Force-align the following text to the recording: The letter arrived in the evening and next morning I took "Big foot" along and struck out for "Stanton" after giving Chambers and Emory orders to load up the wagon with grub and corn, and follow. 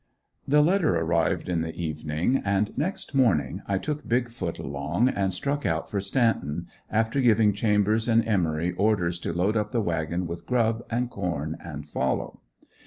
The 0.47 0.63
letter 0.63 0.95
arrived 0.95 1.47
in 1.47 1.61
the 1.61 1.75
evening 1.75 2.41
and 2.43 2.75
next 2.75 3.13
morning 3.13 3.61
I 3.67 3.77
took 3.77 4.09
"Big 4.09 4.29
foot" 4.29 4.57
along 4.57 5.09
and 5.09 5.31
struck 5.31 5.63
out 5.63 5.91
for 5.91 6.01
"Stanton" 6.01 6.65
after 6.89 7.21
giving 7.21 7.53
Chambers 7.53 8.07
and 8.07 8.27
Emory 8.27 8.71
orders 8.71 9.19
to 9.19 9.31
load 9.31 9.55
up 9.55 9.69
the 9.69 9.79
wagon 9.81 10.25
with 10.25 10.47
grub 10.47 10.83
and 10.89 11.07
corn, 11.11 11.55
and 11.63 11.87
follow. 11.87 12.39